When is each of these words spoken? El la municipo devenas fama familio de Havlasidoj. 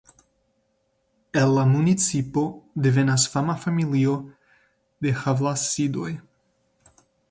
El 1.41 1.53
la 1.57 1.65
municipo 1.73 2.45
devenas 2.87 3.29
fama 3.37 3.59
familio 3.67 4.17
de 5.07 5.15
Havlasidoj. 5.25 6.13